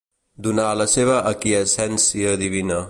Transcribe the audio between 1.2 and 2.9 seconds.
aquiescència divina.